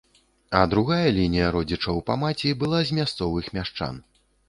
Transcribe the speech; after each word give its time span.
А 0.59 0.63
другая 0.71 1.11
лінія 1.17 1.51
родзічаў 1.57 2.03
па 2.09 2.17
маці 2.25 2.57
была 2.65 2.83
з 2.91 2.99
мясцовых 3.01 3.55
мяшчан. 3.61 4.07